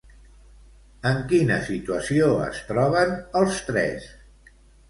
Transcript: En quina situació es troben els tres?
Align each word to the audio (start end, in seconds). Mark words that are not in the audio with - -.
En 1.09 1.19
quina 1.33 1.59
situació 1.69 2.31
es 2.47 2.65
troben 2.73 3.15
els 3.43 3.63
tres? 3.71 4.13